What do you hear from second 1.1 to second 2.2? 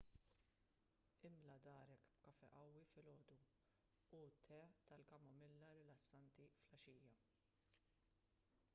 imla darek